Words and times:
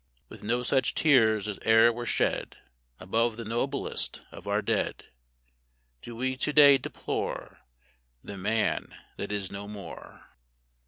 With 0.29 0.41
no 0.41 0.63
such 0.63 0.95
tears 0.95 1.47
as 1.47 1.59
e'er 1.63 1.93
were 1.93 2.07
shed 2.07 2.57
Above 2.99 3.37
the 3.37 3.45
noblest 3.45 4.23
of 4.31 4.47
our 4.47 4.63
dead 4.63 5.03
Do 6.01 6.15
we 6.15 6.35
to 6.37 6.51
day 6.51 6.79
deplore 6.79 7.59
The 8.23 8.35
Man 8.35 8.95
that 9.17 9.31
is 9.31 9.51
no 9.51 9.67
more. 9.67 10.25